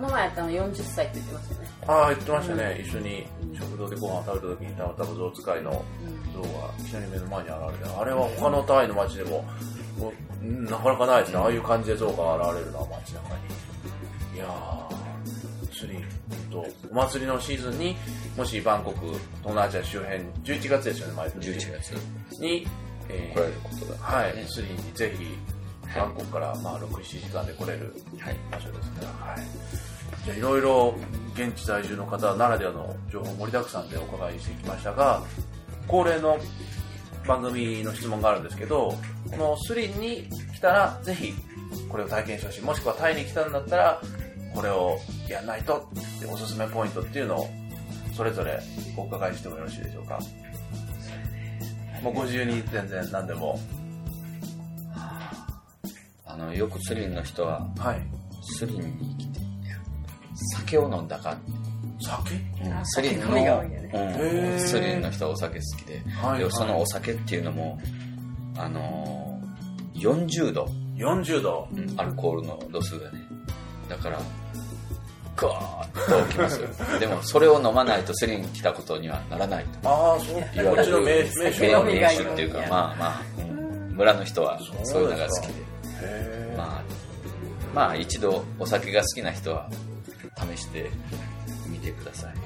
[0.03, 1.67] この前やったの40歳って言ってましたよね。
[1.87, 3.25] ああ言ってましたね、一緒に
[3.57, 5.85] 食堂でご飯を食べた時にたまたま象使いの
[6.33, 9.45] 象がいきなり目の前に現れてあれは他のタイの町でも
[10.43, 11.37] なかなかないですね。
[11.37, 14.35] ああいう感じで象が現れるのは街中に。
[14.35, 16.03] いやー釣り
[16.51, 17.95] とお祭りのシーズンに
[18.35, 21.49] もしバンコク東南アジア周辺11月ですよね毎年。
[21.49, 21.91] 11月。
[22.41, 22.67] に、
[23.07, 25.37] え来られることだはい、釣りにぜひ
[25.95, 29.92] バンコクからまあ6、7時間で来れるはい場所ですから、はい。
[30.25, 30.95] じゃあいろいろ
[31.33, 35.21] 現地在住の方ならではの情報盛りだくさんでお伺いしてきましたが、
[35.87, 36.37] 恒例の
[37.27, 38.95] 番組の質問があるんですけど、
[39.31, 41.33] このスリンに来たらぜひ
[41.89, 42.61] これを体験してほしい。
[42.61, 44.01] もしくはタイに来たんだったら、
[44.53, 47.47] これをやんないとっておすすめポイントっていうのを
[48.15, 48.59] それぞれ
[48.95, 50.19] お伺いしてもよろしいでしょうか。
[52.03, 53.59] もうご自由に全然何でも。
[56.25, 58.01] あのよくスリンの人ははい。
[58.41, 59.32] スリンに来て
[60.55, 61.37] 酒を飲んだか、
[62.01, 62.35] 酒？
[62.71, 67.79] あスリンの、スリンの人はお酒好きで、はいでそのお酒っていうのも
[68.57, 69.23] あのー
[70.03, 70.67] 40度、
[70.97, 71.67] 40度。
[71.71, 71.99] うん。
[71.99, 73.19] アルコールの度数がね。
[73.87, 74.19] だから
[75.35, 76.67] ガーッときますよ。
[76.99, 79.89] でもそれを飲まないとスリンに来たことにはならないと。
[79.89, 80.43] ああ、そう。
[80.53, 81.01] 言われる。
[81.01, 83.95] 名名名手が飲み名手っていうかまあまあ、うん。
[83.95, 85.53] 村の人はそういうのが好きで。
[86.57, 86.81] まあ、
[87.73, 89.69] まあ一度お酒が好きな人は
[90.37, 90.89] 試して
[91.67, 92.33] みてください。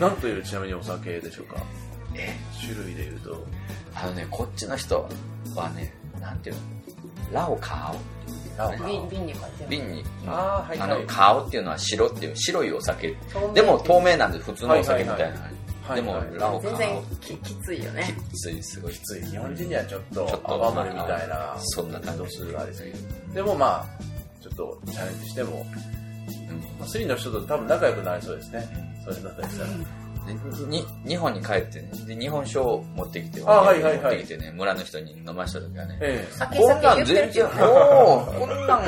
[0.00, 1.56] なんというちなみにお酒でしょうか？
[2.14, 2.34] え？
[2.60, 3.46] 種類で言うと。
[3.94, 5.08] あのね、こっちの人
[5.54, 6.62] はね、なんていうの、
[7.32, 8.58] ラオカオ？
[8.58, 9.34] ラオ瓶瓶に
[9.68, 13.14] 瓶に、あーはいあの、はいカオっていうのは白っていう、白いお酒。
[13.54, 15.24] でも透明なんで普通のお酒みたいな。
[15.24, 15.54] はいはいはい
[15.96, 18.92] でもはいはいラオカオ全然ききついよねきつい、すごい。
[18.94, 19.26] きつい。
[19.26, 22.96] 日本人にはちょっとちょっと泡盛みたいな、そんな感じ度数がありすぎる。
[23.34, 23.88] でもまあ、
[24.44, 25.66] ちょっとチャレンジしても、
[26.50, 28.68] うんまあスリの人と多分仲良くなりそうですね。
[29.04, 29.70] それだったりしたら。
[30.26, 30.32] で
[30.66, 38.84] に日本に帰ってねで日本酒を持ってきてあはいはいはい持ってきてね村の人に飲ました時はねえ酒こんなん酒言ってる全然、おおこんなん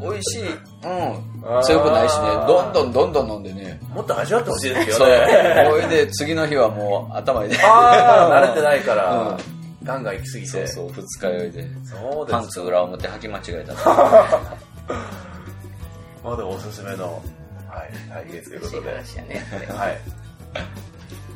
[0.00, 0.42] 美味しい。
[0.42, 1.62] うん。
[1.62, 3.80] 強くないしね、どんどんどんどん飲んでね。
[3.82, 5.08] えもっと味わってほしいですそう。
[5.08, 5.68] よね。
[5.70, 7.54] それで次の日はもう頭に。
[7.58, 9.38] ああ、慣れてないから、う
[9.84, 10.48] ガンガン行き過ぎて。
[10.48, 11.68] そうそう、二日酔いで。
[11.84, 13.74] そうですパンツ裏表履き間違えた。
[16.22, 17.22] まだおすすめの、
[17.68, 18.90] はい、体験ということで。
[18.90, 20.00] 話やねはい。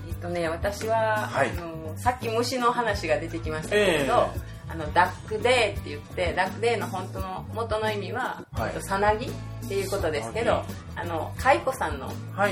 [0.09, 1.51] えっとね私は、はい。
[1.51, 8.73] あのさっき虫の話が出てきましたけれど、えあのダックデーって言ってダックデーの本当の元の意味は、はい。
[8.75, 9.31] えっとさなぎっ
[9.69, 10.65] ていうことですけど
[10.97, 12.11] あの蚕さんの。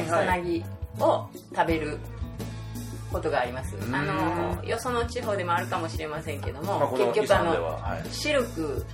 [0.09, 0.65] さなぎ
[0.99, 1.99] を食べる
[3.13, 3.75] ことがあります。
[3.77, 3.95] ん。
[3.95, 8.11] あのよその地方でもあるかもしれませんけども、結局あのはい。
[8.11, 8.85] シルク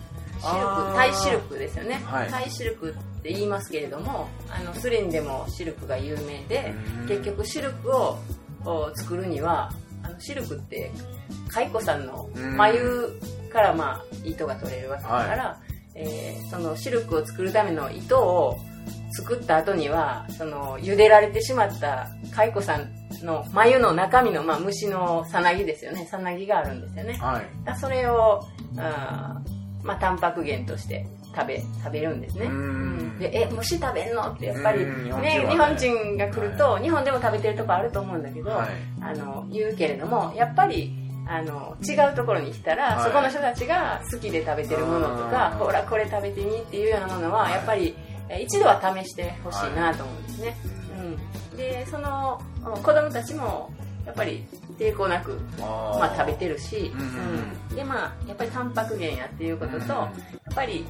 [0.43, 2.31] シルクタイシルクですよね、はい。
[2.31, 7.09] タイシルクって言いますけれどもあのスリンでもシルクが有名でうん。
[7.09, 8.19] 結局シルクを
[8.65, 9.71] お作るには
[10.03, 10.91] あのシルクって
[11.51, 13.09] 蚕さんの眉
[13.53, 15.61] からまあ糸が取れるわけだから、
[15.95, 18.59] えーそのシルクを作るための糸を
[19.17, 22.91] 作った後にはその茹でられてしまった蚕さん
[23.25, 26.07] の眉の中身の、まあ、虫のさなぎですよね。
[26.11, 27.15] さなぎがあるんですよね。
[27.15, 27.79] はい。
[27.79, 28.47] それを
[29.83, 32.49] まあ、タンパク源として食べ食べるんですね。
[33.19, 34.31] でえ虫食べんの？
[34.31, 38.69] ってやっぱり、うんね日本人はね日本人が来ると、日本でも食べてるとこあると思うんだけど、はい。
[39.01, 40.95] あの言うけれどもやっぱり
[41.27, 43.05] あの違うところに来たら、はい。
[43.05, 45.59] そこの人たちが好きで食べてるものとかうん。
[45.59, 47.53] ほらこれ食べてみっていうようなものは、はい。
[47.53, 47.95] やっぱり
[48.29, 50.57] え一度は試してほしいなと思うんですね、
[51.51, 53.71] うん、でそのうん子供たちも
[54.07, 54.47] やっぱり
[54.79, 59.89] 抵抗なくまあ、食べてるし、うんでまあやっぱりタンパク源やっていうことと、うん。
[59.89, 60.85] やっぱり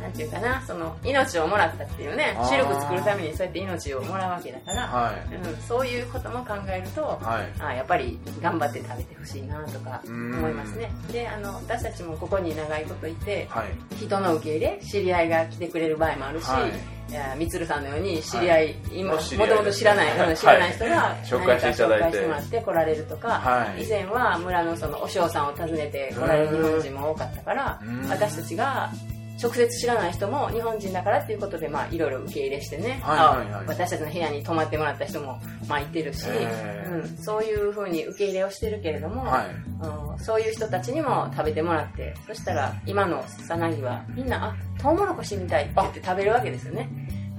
[0.00, 5.34] なんていうかなその命をもらったっていうねシルク作るためにそうやって命をもらうわけだから、はい。
[5.34, 7.62] うん、そういうことも考えると、はい。
[7.62, 10.90] あやっぱり頑張って食べてほしいなとかうん思いますね。
[11.12, 13.96] であの私たちもここに長いこといてはい。
[13.96, 16.72] 人の受け入れ知り合いが来てくれる場合もあるし、はい。
[17.10, 21.74] いやみつるさんのように知り合い、今もともと知らない、知らない人が紹介してい。
[21.74, 23.84] ただいて何か紹介してもらって来られるとか、はい。
[23.84, 28.08] 以前は村のそのお嬢さんを訪ねて来られる日本人も多かったからうん。
[28.08, 28.92] 私たちが
[29.42, 33.62] 直接知らない人も日本人だからっていうことでまあいろいろ受け入れしてね、はいはいはい。
[33.62, 39.46] あ私たちの部屋に泊まってもらった人もまあいてるし、うん、そういうふうに受け入れをしてるけれども、はい。
[39.82, 40.18] うん。
[40.18, 46.88] そういう人たちにも食べてもらってそしたら今のさなぎはみんなあトウモロコシみたいって言って食べるわけですよね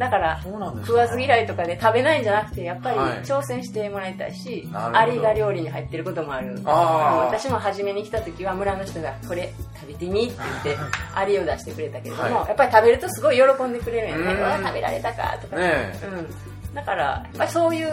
[0.01, 3.19] だから食わず嫌いとかで食べないんじゃなくてやっぱりはい。
[3.19, 6.59] 挑戦してもらいたいし、アリが料理に入ってることもある。
[6.65, 10.33] 私も初めに来た時は村の人がこれ食べてみって
[10.65, 10.83] 言って
[11.13, 12.47] アリを出してくれたけれども、はい。
[12.47, 16.07] やっぱり食べるとすごい喜んでくれるんやね食べられたかとか、ねえ。
[16.07, 17.91] うん、だからやっぱりそういう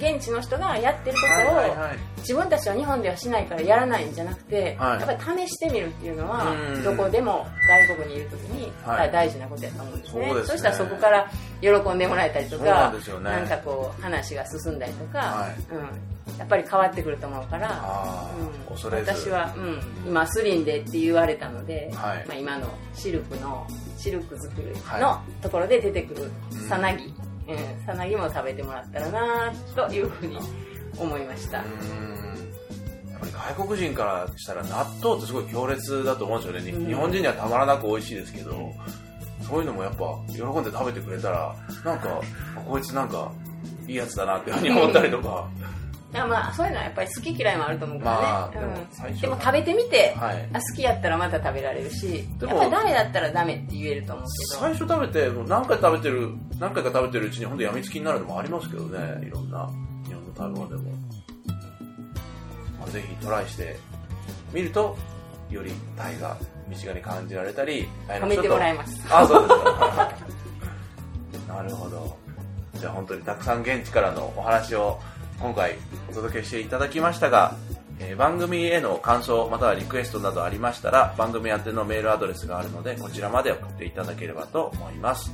[0.00, 1.98] 現地の人がやってることを、はいはいはい。
[2.18, 5.00] 自分たちは日本ではしないからやらないんじゃなくて、はい。
[5.00, 6.82] やっぱり試してみるっていうのはうん。
[6.82, 9.12] どこでも外国にいる時にはい。
[9.12, 10.58] 大事なことやと思うんですね,、そうですね。
[10.58, 13.30] したらそこから喜んでもらえたりとそうなかんね。
[13.30, 15.74] なんかこう話が進んだりとか、はい。
[15.74, 18.50] うん、やっぱり変わってくると思うから、うん。
[18.70, 22.24] 私は、うん、今スリンでって言われたので、はい。
[22.26, 23.66] まあ、今のシルクの
[23.98, 26.30] シルク作るはのところで出てくる
[26.68, 27.29] さなぎ、うん
[27.86, 30.38] さなぎも食べてもらったらなというふうに
[30.98, 31.60] 思いました。
[31.60, 32.20] うーん
[33.10, 38.72] やっぱり外国人からしたら納豆ってすごい強烈だと思うんですよね、日本人にはたまらなく美味しいですけど
[39.42, 42.20] そういうのもやっぱ喜んで食べてくれたらなんか
[42.56, 43.32] あこいつなんか
[43.86, 45.48] いいやつだなっていうふうに思ったりとか
[46.12, 50.48] いやまあそういうのはやっぱり好き嫌いもあると思うからね、まあでもでも食べてみて、はい。
[50.52, 54.60] あ好きやったらまた食べられるしやっぱりダメだったらダメって言えると思うけど。
[54.60, 59.26] 最初食べてもう何回食べてる何回か食べてるうちに本当やみつきになるのもありますけどね。
[59.26, 59.70] いろんな
[60.04, 60.90] 日本の食べ物でも、
[62.80, 63.76] まあ、ぜひトライして
[64.52, 64.96] みると
[65.48, 66.36] よりタイが
[66.68, 69.00] 身近に感じられたり褒めてもらいます。
[69.10, 70.12] あそうですか。
[71.54, 72.16] なるほど。
[72.74, 74.98] じゃあ本当にたくさん現地からのお話を
[75.40, 75.76] 今回
[76.10, 77.56] お届けしていただきましたが、
[77.98, 85.32] えー番組への感想またはリクエストなどありましたら番組宛てのメールアドレスがあるのでこちらまで送っていただければと思います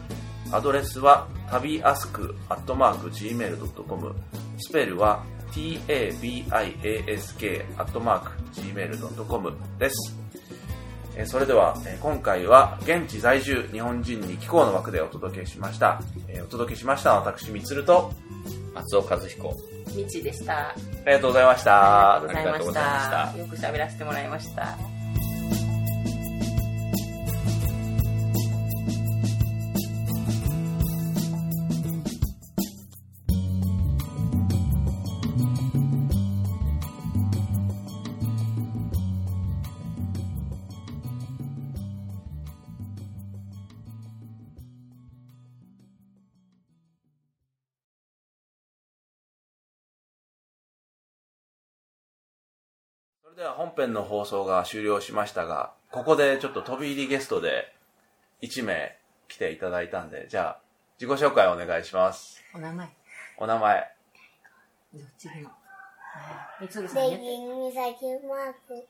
[0.53, 4.15] アドレスは旅アスクアットマーク Gmail.com
[4.59, 10.17] スペルは tabiask アットマーク Gmail.com です
[11.25, 16.03] それでは、今回は現地在住日本人に気候の枠でお届けしました。
[16.45, 18.13] お届けしました私、みつると、
[18.75, 19.76] 松尾和彦。
[19.97, 20.69] みちでした。
[20.69, 20.75] あ
[21.07, 22.17] りがとうございました。
[22.17, 23.39] ありがとうございました。
[23.39, 24.96] よく喋らせてもらいました
[53.57, 57.73] 本編の放送が終了しましたが、ここでちょっと飛び入りゲストで
[58.43, 60.61] 1名来ていただいたんで、じゃあ、
[61.01, 62.45] 自己紹介お願いします。
[62.55, 62.87] お名前。
[63.39, 63.91] お名前。
[64.93, 65.51] どっちでも。
[66.61, 66.85] 三つさん。
[68.29, 68.87] マーク。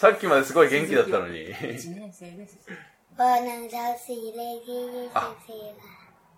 [0.00, 1.46] さっきまですごい元気だったのに。
[1.54, 2.58] 1年生です。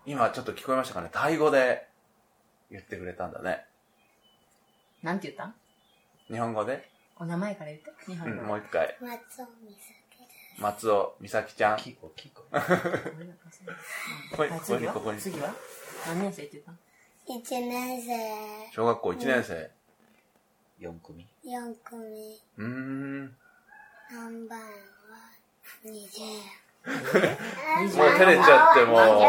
[0.05, 1.87] 今ちょっと聞こえましたかねタイ語で
[2.69, 3.65] 言ってくれたんだね。
[5.03, 5.45] なんて言った？
[5.45, 5.53] ん
[6.29, 6.89] 日本語で？
[7.19, 7.91] お名前から言って。
[8.05, 8.43] 日うん、本語。
[8.43, 8.95] もう一回。
[9.01, 9.83] 松尾美咲
[10.19, 10.61] です。
[10.61, 11.77] 松尾美咲ちゃん。
[11.77, 12.41] キコ、キコ。
[12.41, 12.49] こ
[14.37, 15.19] こに、はいここに、ここに。
[15.19, 15.53] 次は？
[16.07, 16.71] 何年生って言った？
[16.71, 16.77] ん
[17.29, 19.69] 一年生、小学校1年生。
[20.79, 21.27] 4組。
[21.43, 23.35] 四組、うーん。
[24.11, 24.65] ナンバーは
[25.83, 26.21] 二十。
[27.97, 29.19] もう照れちゃってもう、四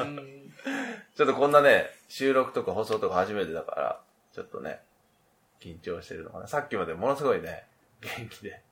[0.00, 0.16] 番。
[1.16, 4.00] ちょっとこんなね、収録とか放送とか初めてだから、
[4.38, 4.78] ちょっとね、
[5.60, 6.46] 緊張してるのかな。
[6.46, 7.66] さっきまでものすごいね、
[8.00, 8.62] 元気で。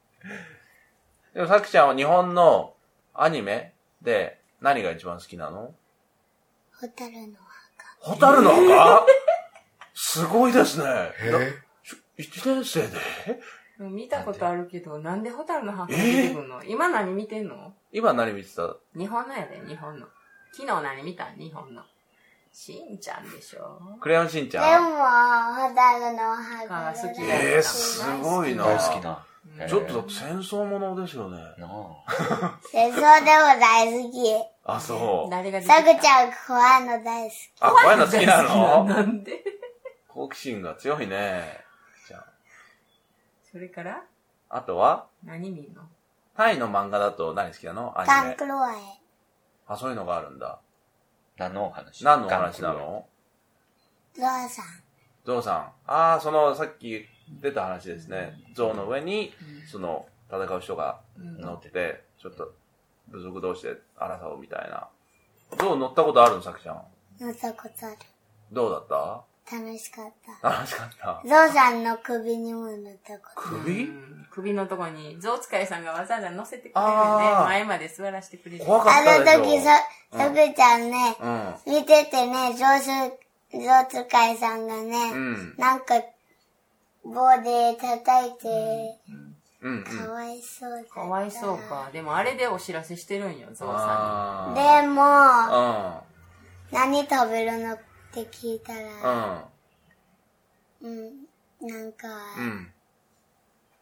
[1.34, 2.76] でもさきちゃんは日本の
[3.12, 5.74] アニメで何が一番好きなの？
[6.80, 7.96] ホタルの墓。
[7.98, 9.06] ホタルの墓？
[9.92, 11.10] すごいですね。
[12.16, 12.96] 一年生で？
[13.80, 17.74] 見たことあるけど、なんでホタルの墓が出てくんの、今何見てんの？
[17.90, 18.76] 今何見てた？
[18.96, 20.06] 日本のやで、日本の。
[20.52, 21.26] 昨日何見た？
[21.36, 21.82] 日本の。
[22.58, 23.78] しんちゃんでしょ？
[24.00, 24.82] クレヨンしんちでゃん？
[24.84, 24.88] も、
[25.68, 28.64] ホタルの墓あ好きだえー、すごいな。
[28.64, 29.22] 大好きな。
[29.68, 31.36] ちょっとだって戦争ものですよね。
[31.58, 31.66] な
[32.06, 32.58] あ。
[32.72, 34.16] 戦争でも大好き。
[34.64, 35.30] あ、そう。
[35.30, 35.84] 誰が出てきた？
[35.84, 37.34] さくちゃん怖いの大好き。
[37.60, 38.84] あ、怖いの好きなの？
[38.88, 39.44] なんで？
[40.08, 41.60] 好奇心が強いね。
[42.08, 42.24] じゃ
[43.52, 44.02] それから？
[44.48, 44.56] あ。
[44.56, 45.08] あとは？
[45.22, 45.82] 何見んの？
[46.34, 47.92] タイの漫画だと何好きなの？
[48.00, 48.46] アニメタンク。
[48.46, 48.76] ロワイ。
[49.68, 50.58] あ、そういうのがあるんだ。
[51.36, 52.04] 何のお話？
[52.04, 53.06] 何のお話なの？
[54.14, 54.64] ゾウさん。
[55.24, 55.56] ゾウさん。
[55.86, 57.04] ああ、その、さっき
[57.42, 58.32] 出た話ですね。
[58.54, 59.32] ゾウの上に、
[59.70, 62.54] その、戦う人が乗って、ちょっと、
[63.08, 64.88] 部族同士で争うみたいな。
[65.58, 66.82] ゾウ乗ったことあるの、さきちゃん？
[67.20, 67.96] 乗ったことある。
[68.50, 69.24] どうだった？
[69.50, 70.50] 楽しかった。
[70.50, 71.22] 楽しかった。
[71.24, 73.40] ゾウさんの首にも乗ったこと。
[73.42, 73.84] 首？
[73.84, 77.26] うん首のとこに、象使いさんがわざわざ乗せてくれるよね。
[77.26, 78.64] あー前まで座らせてくれる。
[78.66, 79.44] 怖かっあのたでしょ。
[79.44, 79.78] 時さ、
[80.12, 81.16] さくちゃんね、
[81.66, 81.72] うん。
[81.72, 85.54] 見ててね、ゾウす、ゾウ使いさんがね、うん。
[85.56, 85.94] なんか、
[87.02, 88.98] 棒で叩いて、
[89.62, 89.76] うん。
[89.78, 89.84] うん。
[89.84, 90.90] かわいそうだった。
[90.92, 91.88] かわいそうか。
[91.94, 96.02] でもあれでお知らせしてるんよ、象さあでも、あ。
[96.72, 97.78] 何食べるの
[98.22, 99.44] って聞いたうら、ん。
[100.82, 102.44] うん、なんか、うん。
[102.44, 102.72] うん。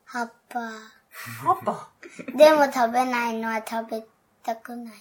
[0.04, 0.60] 葉っぱ。
[0.60, 0.78] んに。
[1.44, 1.90] パパ
[2.36, 4.04] でも食べないのは食べ
[4.42, 4.98] たくないっ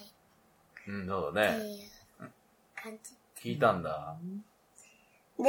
[0.87, 1.65] うん、そうだてね。
[1.65, 2.31] いう
[2.75, 3.49] 感じ。
[3.49, 4.15] 聞いたんだ。
[5.39, 5.43] で、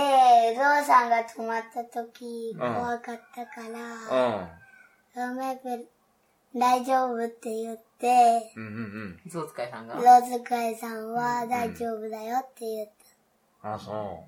[0.57, 5.35] ゾウさんが止まった時、怖かったから、うん。
[5.35, 5.85] ロメペ
[6.57, 8.75] 大丈夫って言って、うんうん
[9.25, 9.31] うん。
[9.31, 9.95] 象使いさんが？
[9.97, 12.89] ローズカイさんは大丈夫だよって言っ
[13.65, 14.27] あ、そ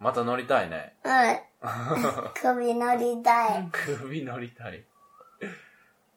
[0.00, 0.02] う。
[0.02, 0.94] また乗りたいね。
[1.02, 1.10] た。
[1.10, 1.38] うん。
[2.34, 3.68] 首乗りたい。
[3.72, 4.84] 首乗りたい。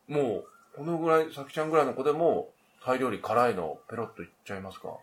[0.07, 2.49] もう、このぐらい、さきちゃんぐらいの子でも、
[2.85, 4.97] タイ料理辛いのペロッといっちゃいますか？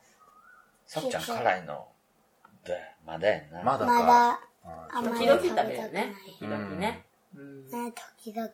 [0.86, 1.88] さっちゃん辛いの。
[2.64, 3.62] で、まだやんな。
[3.62, 3.92] まだか？
[3.92, 4.30] まだ、
[4.64, 6.06] ああんまり時々食食べたくない。
[6.40, 6.48] べるね。
[6.48, 7.04] 時々ね。
[7.36, 8.48] うんね、時々。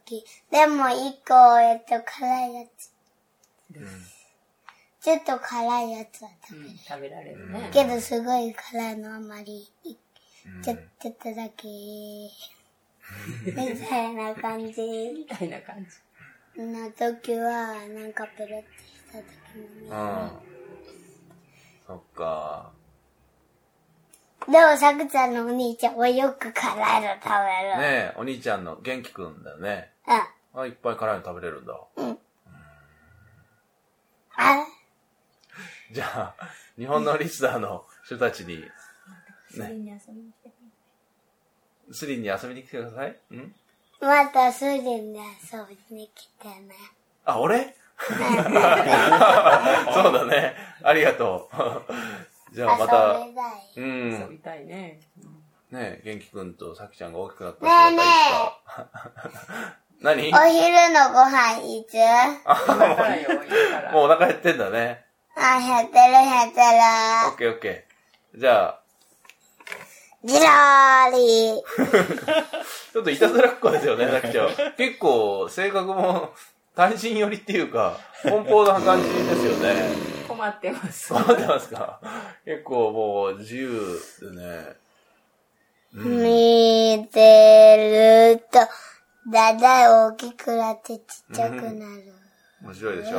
[0.50, 2.92] でも一個、えっと、辛いやつ。
[5.02, 6.70] ちょっと辛いやつは食べる。
[6.86, 7.70] 食べられるね。
[7.72, 9.66] けどすごい辛いのあまり、
[10.62, 11.68] ちょちょっとだけ、
[13.46, 15.90] みたいな感じみたいな感じ。
[16.62, 19.24] の時は、なんかペロってした時
[19.56, 19.90] にね。
[19.90, 20.30] うん。
[21.86, 22.70] そっか。
[24.46, 27.34] でも、さくちゃんのお兄ちゃんはよく辛いの食べ
[27.68, 27.78] る。
[27.78, 29.92] ねえ、お兄ちゃんの元気くんだよね。
[30.54, 30.60] うん。
[30.60, 31.74] あ、いっぱい辛いの食べれるんだ。
[34.36, 34.79] あ
[35.92, 36.48] じゃあ、
[36.78, 38.64] 日本のリスナーの人たちに、
[39.50, 39.98] スリンに遊
[42.48, 43.10] びに来てください。
[43.34, 43.52] ん？
[44.00, 46.74] またスリンで遊びに来てね。
[47.24, 47.74] あ、俺？
[48.06, 50.54] そうだね。
[50.82, 52.54] ありがとう。
[52.54, 53.54] じゃあまた遊、びたい。
[53.76, 54.30] う遊ん。
[54.30, 55.00] びたいね。
[55.72, 57.96] ねえ、元気くんとさきちゃんが大きくなったらね
[60.02, 60.32] えね 何？
[60.32, 61.94] お昼のご飯いつ？
[63.92, 65.04] もうお腹減ってんだね。
[65.36, 66.60] あ、減ってる減って
[67.28, 68.40] オッケーオッケー。
[68.40, 68.80] じゃあ、
[70.22, 70.28] る。
[70.28, 71.62] ジローリ
[72.92, 74.48] ちょっといたずらっ子ですよね、さきちゃん。
[74.76, 76.34] 結構、性格も
[76.76, 79.94] 単身寄りっていうか、奔放な感じですよね。
[80.28, 81.12] 困ってます。
[81.14, 82.00] 思ってますか？
[82.44, 84.76] 結構もう自由でね。
[85.92, 88.60] 見てると、
[89.32, 92.12] だんだん大きくなってちっちゃくなる。
[92.62, 93.18] 面白いでしょ？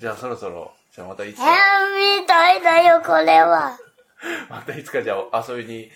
[0.00, 3.78] じゃあそろそろ、じゃあまたいつえか、ー、みたいだよ、これは。
[4.48, 5.90] またいつかじゃあ遊びに、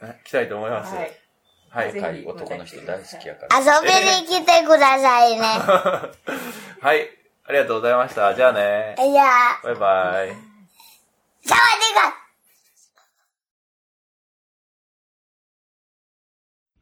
[0.00, 0.94] ね来たいと思います。
[0.94, 1.20] はい。
[1.68, 1.92] はい。
[1.92, 3.58] ぜひはい、男の人大好きやから。
[3.58, 3.88] 遊び
[4.22, 5.42] に来てくださいね。
[6.80, 7.10] はい。
[7.46, 8.32] ありがとうございました。
[8.36, 8.94] じゃあね。
[9.00, 9.24] いや。
[9.64, 10.28] バイバイ。
[11.44, 12.14] サワディカ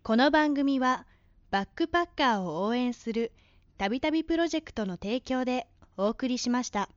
[0.03, 1.07] この番組は
[1.51, 3.33] バックパッカーを応援する
[3.79, 5.67] たびたびプロジェクトの提供で
[5.97, 6.91] お送りしました。